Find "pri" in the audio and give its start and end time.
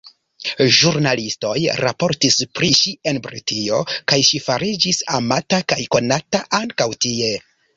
2.59-2.71